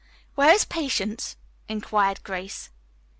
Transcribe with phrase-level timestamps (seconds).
[0.33, 1.35] "Where is Patience?"
[1.67, 2.71] inquired Grace.